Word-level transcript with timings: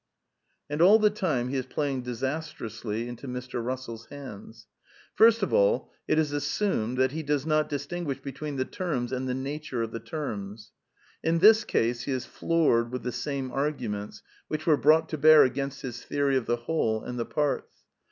And 0.67 0.81
all 0.81 0.97
the 0.97 1.11
time 1.11 1.49
he 1.49 1.57
is 1.57 1.67
playing 1.67 2.01
disastrously 2.01 3.07
into 3.07 3.27
Mr. 3.27 3.63
Bussell's 3.63 4.07
hands. 4.07 4.65
First 5.13 5.43
of 5.43 5.53
all, 5.53 5.91
it 6.07 6.17
ir 6.17 6.23
aflfliTTnpj^ 6.23 6.95
1;l)5it 6.97 6.97
bPi 6.97 6.97
^QggJL 6.97 6.97
H 6.97 7.45
Ot 7.45 7.69
^^flt 7.69 8.05
llJglV^h 8.05 8.23
b 8.23 8.31
etween 8.31 8.57
the 8.57 8.65
tem 8.65 9.03
i 9.03 9.05
sand 9.05 9.29
the 9.29 9.33
natui 9.33 9.69
e^fjbhe 9.87 10.05
terms. 10.07 10.71
In 11.23 11.37
this 11.37 11.63
case 11.63 12.01
he 12.05 12.11
is 12.13 12.25
iloorecl 12.25 12.89
with 12.89 13.03
the 13.03 13.11
same 13.11 13.51
argumentjr 13.51 14.21
which 14.47 14.65
were 14.65 14.75
brought 14.75 15.07
to 15.09 15.19
bear 15.19 15.43
against 15.43 15.83
his 15.83 16.01
theory 16.03 16.35
of 16.35 16.47
the 16.47 16.55
whole 16.55 17.03
and 17.03 17.19
the 17.19 17.25
parts. 17.27 17.83